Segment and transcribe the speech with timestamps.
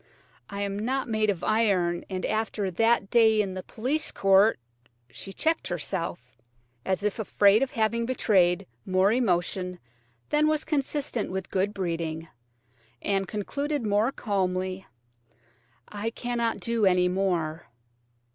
[0.49, 4.57] I am not made of iron, and after that day in the police court–"
[5.11, 6.41] She checked herself,
[6.83, 9.77] as if afraid of having betrayed more emotion
[10.29, 12.27] than was consistent with good breeding,
[12.99, 14.87] and concluded more calmly:
[15.87, 17.67] "I cannot do any more."